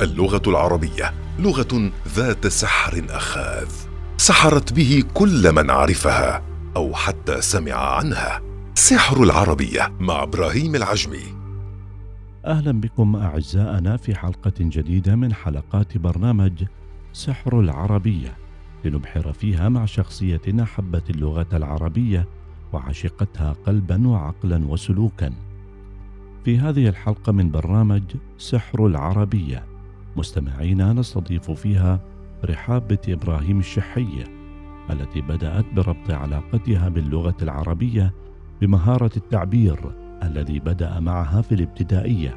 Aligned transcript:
اللغة 0.00 0.42
العربية 0.46 1.14
لغة 1.38 1.90
ذات 2.08 2.46
سحر 2.46 3.06
أخاذ 3.10 3.68
سحرت 4.16 4.72
به 4.72 5.04
كل 5.14 5.52
من 5.52 5.70
عرفها 5.70 6.42
أو 6.76 6.94
حتى 6.94 7.40
سمع 7.40 7.72
عنها. 7.72 8.42
سحر 8.74 9.22
العربية 9.22 9.92
مع 10.00 10.22
إبراهيم 10.22 10.74
العجمي. 10.74 11.34
أهلا 12.46 12.72
بكم 12.80 13.16
أعزائنا 13.16 13.96
في 13.96 14.14
حلقة 14.14 14.52
جديدة 14.60 15.16
من 15.16 15.34
حلقات 15.34 15.98
برنامج 15.98 16.64
سحر 17.12 17.60
العربية. 17.60 18.36
لنبحر 18.84 19.32
فيها 19.32 19.68
مع 19.68 19.84
شخصية 19.84 20.64
حبت 20.64 21.10
اللغة 21.10 21.46
العربية 21.52 22.28
وعشقتها 22.72 23.56
قلبا 23.66 24.08
وعقلا 24.08 24.66
وسلوكا. 24.66 25.32
في 26.44 26.58
هذه 26.58 26.88
الحلقة 26.88 27.32
من 27.32 27.50
برنامج 27.50 28.02
سحر 28.38 28.86
العربية. 28.86 29.75
مستمعينا 30.16 30.92
نستضيف 30.92 31.50
فيها 31.50 32.00
رحاب 32.44 32.88
بنت 32.88 33.08
إبراهيم 33.08 33.58
الشحيه 33.58 34.24
التي 34.90 35.20
بدأت 35.20 35.64
بربط 35.72 36.10
علاقتها 36.10 36.88
باللغة 36.88 37.36
العربية 37.42 38.12
بمهارة 38.60 39.10
التعبير 39.16 39.78
الذي 40.22 40.58
بدأ 40.58 41.00
معها 41.00 41.42
في 41.42 41.52
الابتدائية 41.52 42.34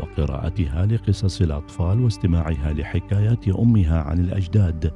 وقراءتها 0.00 0.86
لقصص 0.86 1.40
الأطفال 1.40 2.00
واستماعها 2.00 2.72
لحكايات 2.72 3.48
أمها 3.48 4.02
عن 4.02 4.18
الأجداد 4.18 4.92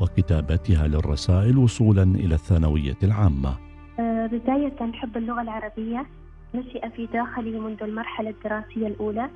وكتابتها 0.00 0.86
للرسائل 0.86 1.58
وصولا 1.58 2.02
إلى 2.02 2.34
الثانوية 2.34 2.96
العامة. 3.02 3.56
آه، 3.98 4.26
بداية 4.26 4.92
حب 4.92 5.16
اللغة 5.16 5.42
العربية 5.42 6.06
نشأ 6.54 6.88
في 6.88 7.06
داخلي 7.06 7.58
منذ 7.58 7.82
المرحلة 7.82 8.30
الدراسية 8.30 8.86
الأولى 8.86 9.30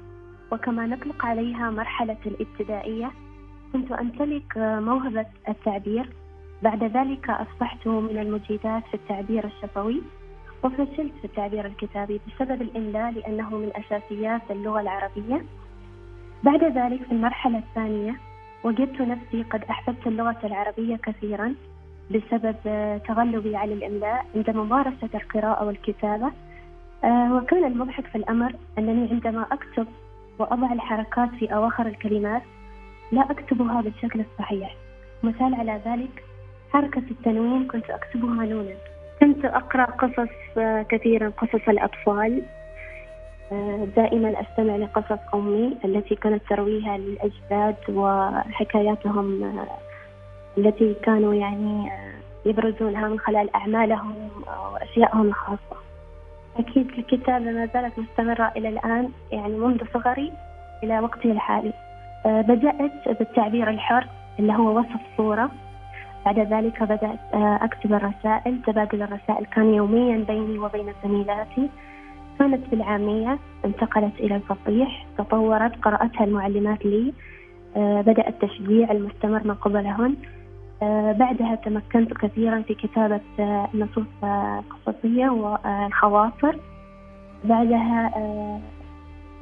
وكما 0.52 0.86
نطلق 0.86 1.24
عليها 1.26 1.70
مرحلة 1.70 2.16
الابتدائية 2.26 3.10
كنت 3.72 3.92
أمتلك 3.92 4.56
موهبة 4.56 5.26
التعبير. 5.48 6.08
بعد 6.62 6.84
ذلك 6.84 7.30
أصبحت 7.30 7.86
من 7.86 8.18
المجيدات 8.18 8.82
في 8.86 8.94
التعبير 8.94 9.44
الشفوي 9.44 10.02
وفشلت 10.62 11.12
في 11.20 11.24
التعبير 11.24 11.66
الكتابي 11.66 12.20
بسبب 12.28 12.62
الإملاء 12.62 13.12
لأنه 13.12 13.50
من 13.56 13.70
أساسيات 13.76 14.42
اللغة 14.50 14.80
العربية. 14.80 15.44
بعد 16.42 16.64
ذلك 16.64 17.02
في 17.02 17.12
المرحلة 17.12 17.58
الثانية 17.58 18.16
وجدت 18.64 19.00
نفسي 19.00 19.42
قد 19.42 19.64
أحببت 19.70 20.06
اللغة 20.06 20.38
العربية 20.44 20.96
كثيرا 20.96 21.54
بسبب 22.10 22.56
تغلبي 23.08 23.56
على 23.56 23.74
الإملاء 23.74 24.26
عند 24.34 24.50
ممارسة 24.50 25.08
القراءة 25.14 25.64
والكتابة. 25.66 26.32
آه، 27.04 27.34
وكان 27.34 27.64
المضحك 27.64 28.06
في 28.06 28.18
الأمر 28.18 28.52
أنني 28.78 29.10
عندما 29.10 29.46
أكتب 29.52 29.86
وأضع 30.38 30.72
الحركات 30.72 31.28
في 31.38 31.54
أواخر 31.54 31.86
الكلمات 31.86 32.42
لا 33.12 33.30
أكتبها 33.30 33.80
بالشكل 33.80 34.20
الصحيح. 34.20 34.76
مثال 35.22 35.54
على 35.54 35.80
ذلك 35.86 36.24
حركة 36.72 37.02
التنوين 37.10 37.66
كنت 37.66 37.90
أكتبها 37.90 38.46
نونا. 38.46 38.74
كنت 39.20 39.44
أقرأ 39.44 39.84
قصص 39.84 40.58
آه، 40.58 40.82
كثيرا 40.82 41.28
قصص 41.28 41.68
الأطفال. 41.68 42.42
آه، 43.52 43.88
دائما 43.96 44.40
أستمع 44.40 44.76
لقصص 44.76 45.18
أمي 45.34 45.76
التي 45.84 46.14
كانت 46.14 46.42
ترويها 46.48 46.98
للأجداد 46.98 47.76
وحكاياتهم 47.88 49.42
آه، 49.44 49.66
التي 50.58 50.94
كانوا 50.94 51.34
يعني 51.34 51.90
يبرزونها 52.46 53.08
من 53.08 53.18
خلال 53.18 53.54
أعمالهم 53.54 54.30
وأشيائهم 54.72 55.28
الخاصة. 55.28 55.85
أكيد 56.58 56.88
الكتابة 56.98 57.44
ما 57.44 57.66
زالت 57.66 57.98
مستمرة 57.98 58.52
إلى 58.56 58.68
الآن 58.68 59.08
يعني 59.32 59.56
منذ 59.56 59.78
صغري 59.94 60.32
إلى 60.82 61.00
وقتي 61.00 61.32
الحالي. 61.32 61.72
بدأت 62.26 63.18
بالتعبير 63.18 63.70
الحر 63.70 64.06
اللي 64.38 64.52
هو 64.52 64.78
وصف 64.78 65.00
صورة. 65.16 65.50
بعد 66.24 66.38
ذلك 66.38 66.82
بدأت 66.82 67.18
آه، 67.34 67.58
أكتب 67.62 67.92
الرسائل 67.92 68.62
تبادل 68.66 69.02
الرسائل 69.02 69.46
كان 69.46 69.74
يوميا 69.74 70.24
بيني 70.28 70.58
وبين 70.58 70.92
زميلاتي. 71.04 71.70
كانت 72.38 72.68
بالعامية 72.70 73.38
انتقلت 73.64 74.20
إلى 74.20 74.36
الفصيح 74.36 75.06
تطورت 75.18 75.76
قرأتها 75.82 76.24
المعلمات 76.24 76.86
لي. 76.86 77.12
آه، 77.76 78.00
بدأ 78.00 78.28
التشجيع 78.28 78.90
المستمر 78.90 79.44
من 79.44 79.54
قبلهن. 79.54 80.16
بعدها 81.18 81.54
تمكنت 81.54 82.12
كثيرا 82.12 82.62
في 82.62 82.74
كتابة 82.74 83.20
النصوص 83.38 84.06
القصصية 84.24 85.28
والخواطر 85.28 86.58
بعدها 87.44 88.12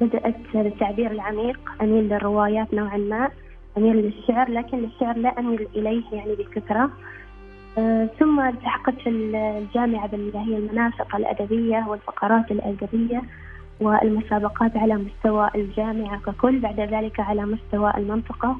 بدأت 0.01 0.35
بالتعبير 0.53 1.11
العميق 1.11 1.59
أميل 1.81 2.03
للروايات 2.09 2.73
نوعا 2.73 2.97
ما 2.97 3.29
أميل 3.77 3.95
للشعر 3.95 4.49
لكن 4.49 4.83
الشعر 4.83 5.17
لا 5.17 5.39
أميل 5.39 5.67
إليه 5.75 6.03
يعني 6.11 6.35
بكثرة 6.35 6.89
ثم 8.19 8.39
التحقت 8.39 8.93
في 8.93 9.09
الجامعة 9.09 10.07
باللي 10.07 10.37
هي 10.39 10.57
المناسق 10.57 11.15
الأدبية 11.15 11.85
والفقرات 11.87 12.51
الأدبية 12.51 13.21
والمسابقات 13.81 14.77
على 14.77 14.95
مستوى 14.95 15.49
الجامعة 15.55 16.19
ككل 16.19 16.59
بعد 16.59 16.79
ذلك 16.79 17.19
على 17.19 17.45
مستوى 17.45 17.93
المنطقة. 17.97 18.55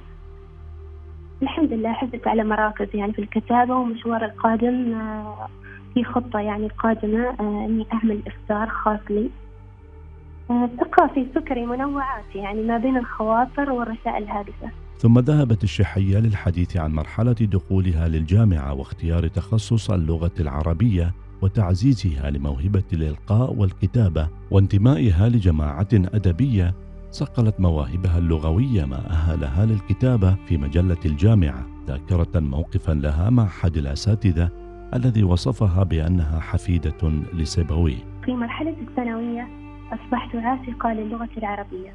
الحمد 1.45 1.73
لله 1.73 1.93
حزت 1.93 2.27
على 2.27 2.43
مراكز 2.43 2.87
يعني 2.93 3.13
في 3.13 3.19
الكتابة 3.19 3.75
ومشوار 3.75 4.25
القادم 4.25 4.93
أه 4.93 5.47
في 5.93 6.03
خطة 6.03 6.39
يعني 6.39 6.67
قادمة 6.67 7.27
أه 7.39 7.65
إني 7.65 7.85
أعمل 7.93 8.19
إفطار 8.27 8.69
خاص 8.69 8.99
لي. 9.09 9.29
أه، 10.49 10.69
ثقافي 10.79 11.25
سكري 11.35 11.65
منوعات 11.65 12.35
يعني 12.35 12.61
ما 12.61 12.77
بين 12.77 12.97
الخواطر 12.97 13.71
والرسائل 13.71 14.23
الهادفة. 14.23 14.69
ثم 14.97 15.19
ذهبت 15.19 15.63
الشحية 15.63 16.17
للحديث 16.19 16.77
عن 16.77 16.93
مرحلة 16.93 17.35
دخولها 17.41 18.07
للجامعة 18.07 18.73
واختيار 18.73 19.27
تخصص 19.27 19.91
اللغة 19.91 20.31
العربية 20.39 21.13
وتعزيزها 21.41 22.29
لموهبة 22.29 22.83
الإلقاء 22.93 23.53
والكتابة 23.53 24.27
وانتمائها 24.51 25.29
لجماعة 25.29 25.87
أدبية 25.93 26.73
صقلت 27.15 27.59
مواهبها 27.59 28.17
اللغوية 28.17 28.85
ما 28.85 29.09
أهلها 29.09 29.65
للكتابة 29.65 30.35
في 30.47 30.57
مجلة 30.57 30.97
الجامعة 31.05 31.65
ذاكرة 31.87 32.39
موقفا 32.39 32.91
لها 32.91 33.29
مع 33.29 33.43
أحد 33.43 33.77
الأساتذة 33.77 34.49
الذي 34.93 35.23
وصفها 35.23 35.83
بأنها 35.83 36.39
حفيدة 36.39 37.11
لسيبويه 37.33 37.97
في 38.25 38.33
مرحلة 38.33 38.75
الثانوية 38.89 39.47
أصبحت 39.91 40.35
عاشقة 40.35 40.93
للغة 40.93 41.29
العربية 41.37 41.93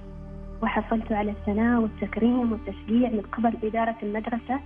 وحصلت 0.63 1.13
على 1.13 1.31
الثناء 1.31 1.81
والتكريم 1.81 2.53
والتشجيع 2.53 3.11
من 3.11 3.23
قبل 3.33 3.53
إدارة 3.63 3.97
المدرسة 4.03 4.61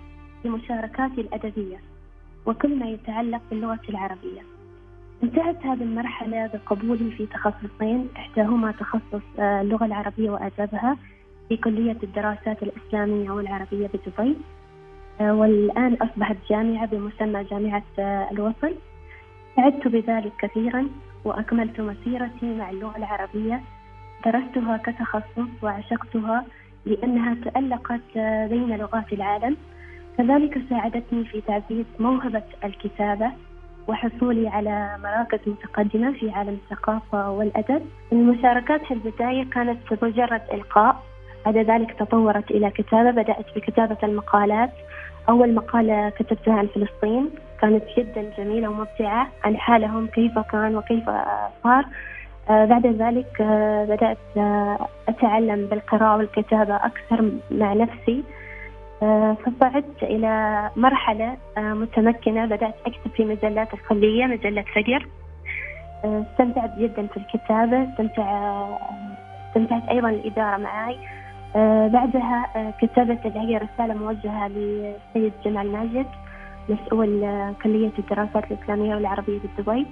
لمشاركاتي 0.44 1.20
الأدبية 1.20 1.80
وكل 2.46 2.78
ما 2.78 2.86
يتعلق 2.86 3.40
باللغة 3.50 3.80
العربية. 3.88 4.53
انتهت 5.24 5.66
هذه 5.66 5.82
المرحلة 5.82 6.46
بقبولي 6.46 7.10
في 7.10 7.26
تخصصين 7.26 8.08
إحداهما 8.16 8.72
تخصص 8.72 9.22
آه، 9.38 9.60
اللغة 9.60 9.84
العربية 9.84 10.30
وآدابها 10.30 10.96
في 11.48 11.56
كلية 11.56 11.96
الدراسات 12.02 12.62
الإسلامية 12.62 13.30
والعربية 13.30 13.86
بدبي 13.86 14.36
آه، 15.20 15.34
والآن 15.34 15.94
أصبحت 15.94 16.36
جامعة 16.50 16.86
بمسمى 16.86 17.44
جامعة 17.44 17.82
آه، 17.98 18.28
الوصل. 18.32 18.74
سعدت 19.56 19.88
بذلك 19.88 20.32
كثيرا 20.38 20.88
وأكملت 21.24 21.80
مسيرتي 21.80 22.54
مع 22.58 22.70
اللغة 22.70 22.96
العربية. 22.96 23.60
درستها 24.26 24.76
كتخصص 24.76 25.50
وعشقتها 25.62 26.44
لأنها 26.86 27.34
تألقت 27.34 28.18
بين 28.50 28.76
لغات 28.76 29.12
العالم. 29.12 29.56
كذلك 30.18 30.62
ساعدتني 30.70 31.24
في 31.24 31.40
تعزيز 31.40 31.86
موهبة 31.98 32.42
الكتابة 32.64 33.32
وحصولي 33.88 34.48
على 34.48 34.96
مراكز 35.02 35.38
متقدمة 35.46 36.12
في 36.12 36.30
عالم 36.30 36.58
الثقافة 36.64 37.30
والأدب. 37.30 37.82
المشاركات 38.12 38.84
في 38.84 38.94
البداية 38.94 39.50
كانت 39.50 39.78
مجرد 40.02 40.42
إلقاء. 40.52 40.96
بعد 41.44 41.56
ذلك 41.56 41.92
تطورت 41.98 42.50
إلى 42.50 42.70
كتابة 42.70 43.10
بدأت 43.10 43.46
بكتابة 43.56 43.96
المقالات. 44.02 44.70
أول 45.28 45.54
مقالة 45.54 46.08
كتبتها 46.08 46.54
عن 46.54 46.66
فلسطين 46.66 47.30
كانت 47.60 47.84
جدا 47.98 48.30
جميلة 48.38 48.68
وممتعة. 48.68 49.28
عن 49.44 49.56
حالهم 49.56 50.06
كيف 50.06 50.38
كان 50.38 50.76
وكيف 50.76 51.04
صار. 51.62 51.84
آه، 52.50 52.64
بعد 52.64 52.86
ذلك 52.86 53.40
آه، 53.40 53.84
بدأت 53.84 54.18
آه، 54.36 54.88
أتعلم 55.08 55.66
بالقراءة 55.66 56.16
والكتابة 56.16 56.76
أكثر 56.76 57.30
مع 57.50 57.72
نفسي. 57.72 58.24
فصعدت 59.00 60.02
إلى 60.02 60.70
مرحلة 60.76 61.36
متمكنة 61.58 62.46
بدأت 62.46 62.74
أكتب 62.86 63.10
في 63.16 63.24
مجلات 63.24 63.74
الكلية 63.74 64.26
مجلة 64.26 64.64
فجر. 64.74 65.06
استمتعت 66.04 66.78
جدا 66.78 67.06
في 67.06 67.16
الكتابة 67.16 67.82
استمتع 67.90 68.58
استمتعت 69.48 69.88
أيضا 69.88 70.10
الإدارة 70.10 70.56
معي 70.56 70.98
بعدها 71.88 72.46
كتبت 72.82 73.26
اللي 73.26 73.38
هي 73.40 73.56
رسالة 73.56 73.94
موجهة 73.94 74.48
للسيد 74.48 75.32
جمال 75.44 75.72
ماجد 75.72 76.06
مسؤول 76.68 77.20
كلية 77.62 77.92
الدراسات 77.98 78.52
الإسلامية 78.52 78.94
والعربية 78.94 79.38
بدبي 79.58 79.80
آه، 79.80 79.86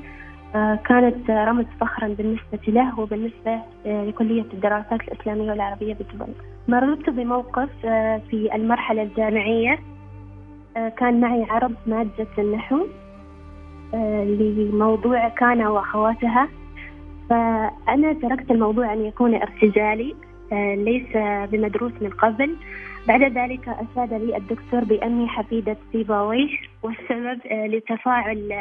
كانت 0.52 1.30
رمز 1.30 1.66
فخرا 1.80 2.08
بالنسبة 2.08 2.58
له 2.68 3.00
وبالنسبة 3.00 3.62
آه، 3.86 4.04
لكلية 4.04 4.44
الدراسات 4.54 5.00
الإسلامية 5.00 5.50
والعربية 5.50 5.94
بدبي 5.94 6.32
مررت 6.68 7.10
بموقف 7.10 7.68
آه، 7.84 8.20
في 8.30 8.54
المرحلة 8.54 9.02
الجامعية 9.02 9.78
آه، 10.76 10.88
كان 10.88 11.20
معي 11.20 11.46
عرض 11.50 11.74
مادة 11.86 12.26
النحو 12.38 12.86
آه، 13.94 14.24
لموضوع 14.24 15.28
كان 15.28 15.62
وأخواتها. 15.62 16.48
فأنا 17.30 18.12
تركت 18.12 18.50
الموضوع 18.50 18.92
أن 18.92 19.04
يكون 19.04 19.34
ارتجالي 19.34 20.14
ليس 20.76 21.16
بمدروس 21.52 21.92
من 22.00 22.10
قبل. 22.10 22.56
بعد 23.08 23.22
ذلك 23.22 23.68
أشاد 23.68 24.14
لي 24.14 24.36
الدكتور 24.36 24.84
بأني 24.84 25.28
حفيدة 25.28 25.76
سيباويه 25.92 26.48
والسبب 26.82 27.40
لتفاعل 27.52 28.52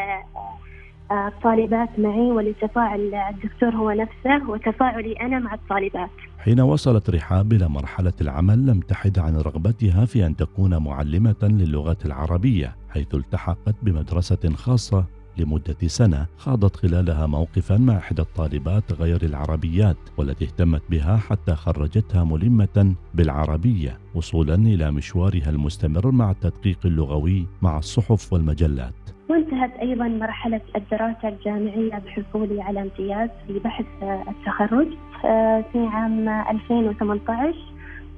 الطالبات 1.12 1.90
معي 2.00 2.32
ولتفاعل 2.32 3.14
الدكتور 3.16 3.76
هو 3.76 3.92
نفسه 3.92 4.50
وتفاعلي 4.50 5.14
أنا 5.14 5.40
مع 5.40 5.54
الطالبات. 5.54 6.10
حين 6.38 6.60
وصلت 6.60 7.10
رحاب 7.10 7.54
إلى 7.54 7.70
مرحلة 7.70 8.14
العمل 8.22 8.66
لم 8.66 8.80
تحد 8.80 9.20
عن 9.20 9.36
رغبتها 9.36 10.06
في 10.06 10.26
أن 10.26 10.36
تكون 10.36 10.78
معلمة 10.78 11.36
للغة 11.44 11.98
العربية 12.06 12.76
حيث 12.90 13.16
التحقت 13.16 13.76
بمدرسة 13.82 14.56
خاصة 14.56 15.06
لمدة 15.38 15.88
سنة 15.88 16.26
خاضت 16.38 16.76
خلالها 16.76 17.28
موقفا 17.28 17.78
مع 17.78 17.98
إحدى 17.98 18.22
الطالبات 18.22 18.94
غير 18.94 19.24
العربيات 19.24 19.98
والتي 20.18 20.46
اهتمت 20.46 20.82
بها 20.90 21.18
حتى 21.18 21.56
خرجتها 21.56 22.24
ملمة 22.24 22.96
بالعربية 23.14 23.98
وصولا 24.16 24.56
إلى 24.56 24.92
مشوارها 24.92 25.50
المستمر 25.50 26.12
مع 26.12 26.32
التدقيق 26.32 26.80
اللغوي 26.86 27.48
مع 27.62 27.78
الصحف 27.78 28.34
والمجلات. 28.34 28.94
وانتهت 29.32 29.72
أيضا 29.82 30.08
مرحلة 30.08 30.62
الدراسة 30.76 31.28
الجامعية 31.28 32.02
بحصولي 32.06 32.62
على 32.62 32.82
امتياز 32.82 33.30
في 33.48 33.60
بحث 33.60 33.86
التخرج 34.04 34.88
آه، 35.26 35.64
في 35.74 35.88
عام 35.88 36.30
2018 36.30 37.56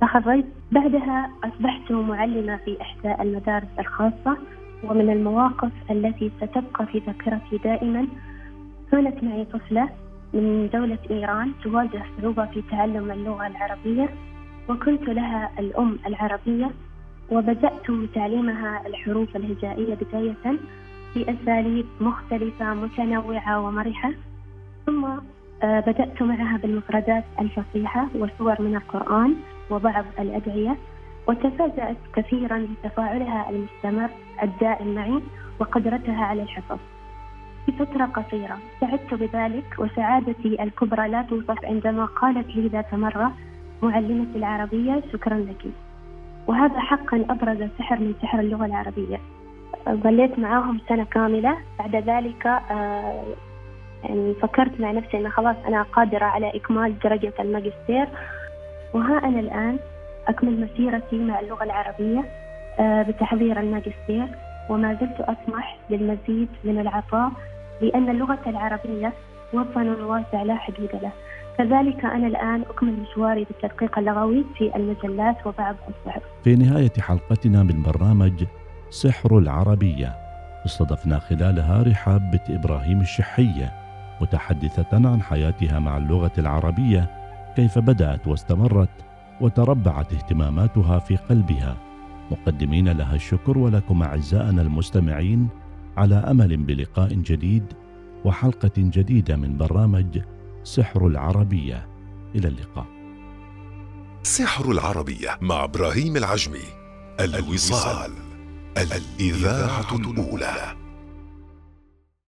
تخرجت. 0.01 0.45
بعدها 0.71 1.30
أصبحت 1.44 1.92
معلمة 1.92 2.57
في 2.57 2.81
إحدى 2.81 3.21
المدارس 3.21 3.68
الخاصة 3.80 4.38
ومن 4.83 5.10
المواقف 5.10 5.71
التي 5.92 6.31
ستبقى 6.42 6.86
في 6.86 7.01
ذاكرتي 7.07 7.57
دائما 7.63 8.07
كانت 8.92 9.24
معي 9.24 9.45
طفلة 9.45 9.89
من 10.33 10.69
دولة 10.74 10.98
إيران 11.12 11.51
تواجه 11.63 12.04
صعوبة 12.21 12.45
في 12.45 12.62
تعلم 12.71 13.12
اللغة 13.12 13.48
العربية 13.48 14.09
وكنت 14.69 15.09
لها 15.09 15.50
الأم 15.59 15.98
العربية 16.07 16.71
وبدأت 17.31 17.88
تعليمها 18.16 18.88
الحروف 18.88 19.36
الهجائية 19.36 19.95
بداية 19.95 20.36
بأساليب 21.15 21.86
مختلفة 22.01 22.74
متنوعة 22.74 23.60
ومرحة. 23.62 24.12
ثم 24.86 25.06
آه، 25.63 25.80
بدأت 25.80 26.21
معها 26.21 26.57
بالمفردات 26.57 27.24
الفصيحة 27.39 28.07
وسور 28.15 28.62
من 28.62 28.75
القرآن 28.75 29.36
وبعض 29.69 30.06
الأدعية 30.19 30.77
وتفاجأت 31.27 31.98
كثيرا 32.15 32.68
بتفاعلها 32.83 33.50
المستمر 33.50 34.10
الدائم 34.44 34.95
معي 34.95 35.21
وقدرتها 35.60 36.25
على 36.25 36.42
الحفظ. 36.42 36.77
في 37.66 37.71
فترة 37.71 38.06
قصيرة 38.06 38.57
سعدت 38.81 39.13
بذلك 39.13 39.75
وسعادتي 39.77 40.63
الكبرى 40.63 41.07
لا 41.07 41.21
توصف 41.21 41.66
عندما 41.66 42.06
قالت 42.06 42.56
لي 42.56 42.68
ذات 42.68 42.94
مرة 42.94 43.31
معلمتي 43.83 44.38
العربية 44.38 45.04
شكرا 45.13 45.38
لك. 45.38 45.66
وهذا 46.48 46.80
حقا 46.80 47.25
أبرز 47.30 47.69
سحر 47.80 48.00
من 48.00 48.13
سحر 48.21 48.39
اللغة 48.39 48.66
العربية. 48.66 49.19
ظليت 49.89 50.39
معاهم 50.39 50.79
سنة 50.89 51.03
كاملة. 51.03 51.57
بعد 51.79 51.95
ذلك 51.95 52.47
آه، 52.47 53.23
يعني 54.03 54.33
فكرت 54.33 54.79
مع 54.79 54.91
نفسي 54.91 55.17
أن 55.17 55.29
خلاص 55.29 55.55
أنا 55.67 55.81
قادرة 55.81 56.25
على 56.25 56.55
إكمال 56.55 56.99
درجة 56.99 57.33
الماجستير. 57.39 58.07
وها 58.93 59.17
أنا 59.17 59.39
الآن 59.39 59.79
أكمل 60.27 60.61
مسيرتي 60.61 61.15
مع 61.15 61.39
اللغة 61.39 61.63
العربية 61.63 62.23
آه، 62.79 63.01
بتحضير 63.03 63.59
الماجستير. 63.59 64.27
وما 64.69 64.93
زلت 64.93 65.19
أطمح 65.19 65.77
للمزيد 65.89 66.49
من 66.63 66.79
العطاء 66.79 67.31
لأن 67.81 68.09
اللغة 68.09 68.39
العربية 68.47 69.13
وطن 69.53 69.89
واسع 69.89 70.43
لا 70.43 70.55
حدود 70.55 70.89
له. 71.01 71.11
كذلك 71.57 72.05
أنا 72.05 72.27
الآن 72.27 72.61
أكمل 72.61 72.93
مشواري 72.93 73.43
بالتدقيق 73.43 73.99
اللغوي 73.99 74.45
في 74.57 74.75
المجلات 74.75 75.47
وبعض 75.47 75.75
الصحف. 75.89 76.21
في 76.43 76.55
نهاية 76.55 76.91
حلقتنا 76.99 77.63
من 77.63 77.83
برنامج 77.83 78.45
سحر 78.94 79.38
العربية. 79.38 80.16
استضفنا 80.66 81.19
خلالها 81.19 81.84
رحاب 81.84 82.31
بنت 82.31 82.50
إبراهيم 82.50 83.01
الشحية 83.01 83.74
متحدثة 84.22 84.88
عن 84.94 85.22
حياتها 85.22 85.80
مع 85.80 85.98
اللغة 85.98 86.31
العربية 86.38 87.12
كيف 87.56 87.80
بدأت 87.80 88.28
واستمرت 88.28 88.90
وتربعت 89.42 90.13
اهتماماتها 90.13 91.00
في 91.00 91.16
قلبها. 91.16 91.78
مقدمين 92.31 92.90
لها 92.90 93.16
الشكر 93.16 93.57
ولكم 93.57 94.04
أعزائنا 94.04 94.62
المستمعين 94.62 95.48
على 95.98 96.16
أمل 96.16 96.57
بلقاء 96.57 97.13
جديد 97.13 97.74
وحلقة 98.25 98.72
جديدة 98.78 99.36
من 99.36 99.57
برنامج 99.57 100.19
سحر 100.63 101.07
العربية. 101.07 101.88
إلى 102.36 102.48
اللقاء. 102.48 102.86
سحر 104.24 104.72
العربية 104.72 105.38
مع 105.42 105.63
إبراهيم 105.63 106.18
العجمي. 106.18 106.68
الوصال. 107.19 108.32
الإذاعة 108.77 109.95
الأولى. 109.95 110.82